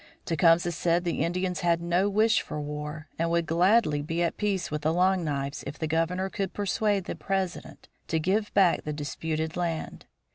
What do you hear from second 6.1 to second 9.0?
could persuade the President to give back the